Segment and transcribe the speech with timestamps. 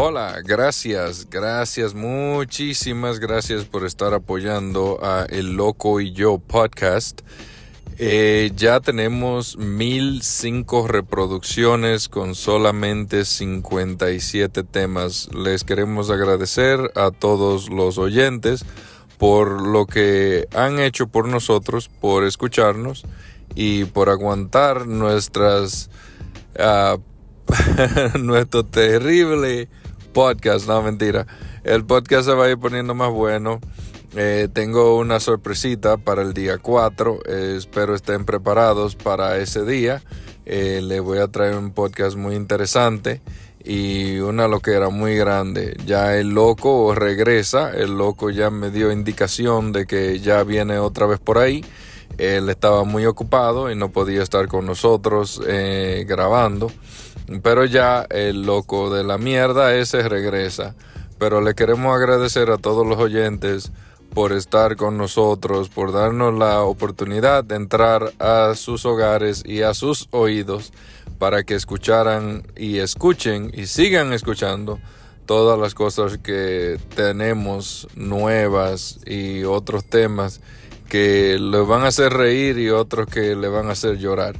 [0.00, 7.22] Hola, gracias, gracias, muchísimas gracias por estar apoyando a El Loco y Yo podcast.
[7.98, 15.30] Eh, ya tenemos 1005 reproducciones con solamente 57 temas.
[15.34, 18.64] Les queremos agradecer a todos los oyentes
[19.18, 23.04] por lo que han hecho por nosotros, por escucharnos
[23.56, 25.90] y por aguantar nuestras
[26.56, 27.00] uh,
[28.18, 29.68] nuestro terrible
[30.08, 31.26] podcast, no mentira.
[31.64, 33.60] El podcast se va a ir poniendo más bueno.
[34.16, 37.20] Eh, tengo una sorpresita para el día 4.
[37.26, 40.02] Eh, espero estén preparados para ese día.
[40.46, 43.20] Eh, les voy a traer un podcast muy interesante
[43.62, 45.76] y una loquera muy grande.
[45.84, 47.70] Ya el loco regresa.
[47.70, 51.64] El loco ya me dio indicación de que ya viene otra vez por ahí.
[52.18, 55.40] Él estaba muy ocupado y no podía estar con nosotros
[56.06, 56.70] grabando.
[57.42, 60.74] Pero ya el loco de la mierda ese regresa.
[61.18, 63.72] Pero le queremos agradecer a todos los oyentes
[64.14, 69.74] por estar con nosotros, por darnos la oportunidad de entrar a sus hogares y a
[69.74, 70.72] sus oídos
[71.18, 74.78] para que escucharan y escuchen y sigan escuchando
[75.26, 80.40] todas las cosas que tenemos nuevas y otros temas
[80.88, 84.36] que le van a hacer reír y otros que le van a hacer llorar.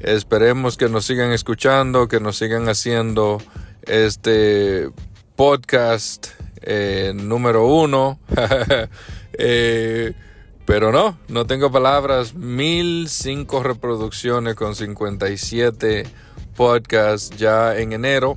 [0.00, 3.42] Esperemos que nos sigan escuchando, que nos sigan haciendo
[3.82, 4.90] este
[5.36, 6.28] podcast
[6.62, 8.18] eh, número uno.
[9.40, 10.14] Eh,
[10.64, 12.34] pero no, no tengo palabras.
[12.34, 16.04] Mil cinco reproducciones con 57
[16.56, 18.36] podcasts ya en enero.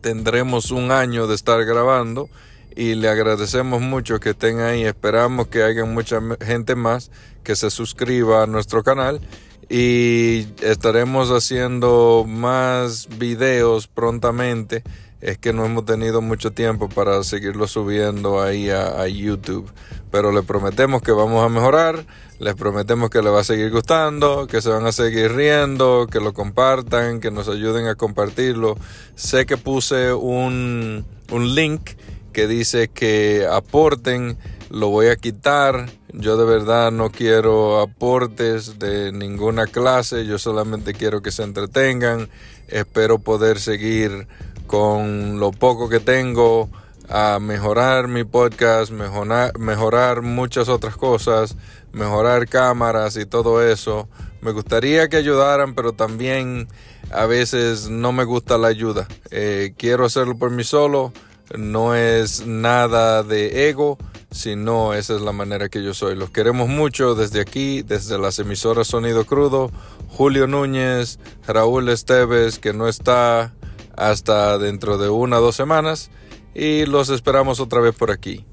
[0.00, 2.28] Tendremos un año de estar grabando
[2.76, 4.84] y le agradecemos mucho que estén ahí.
[4.84, 7.10] Esperamos que haya mucha gente más
[7.42, 9.20] que se suscriba a nuestro canal
[9.68, 14.82] y estaremos haciendo más videos prontamente.
[15.20, 19.70] Es que no hemos tenido mucho tiempo para seguirlo subiendo ahí a, YouTube.
[20.10, 22.04] Pero les prometemos que vamos a mejorar.
[22.40, 26.18] Les prometemos que les va a seguir gustando, que se van a seguir riendo, que
[26.18, 28.76] lo compartan, que nos ayuden a compartirlo.
[29.14, 31.92] Sé que puse un, un link
[32.32, 34.38] que dice que aporten
[34.72, 35.90] lo voy a quitar.
[36.12, 42.28] Yo de verdad no quiero aportes de ninguna clase, yo solamente quiero que se entretengan.
[42.68, 44.26] Espero poder seguir
[44.66, 46.70] con lo poco que tengo
[47.08, 51.56] a mejorar mi podcast, mejorar, muchas otras cosas,
[51.92, 54.08] mejorar cámaras y todo eso.
[54.40, 56.68] Me gustaría que ayudaran, pero también
[57.10, 59.06] a veces no me gusta la ayuda.
[59.30, 61.12] Eh, quiero hacerlo por mí solo,
[61.56, 63.98] no es nada de ego
[64.32, 66.16] si no, esa es la manera que yo soy.
[66.16, 69.70] Los queremos mucho desde aquí, desde las emisoras Sonido Crudo.
[70.08, 73.54] Julio Núñez, Raúl Esteves, que no está
[73.94, 76.10] hasta dentro de una o dos semanas.
[76.54, 78.44] Y los esperamos otra vez por aquí.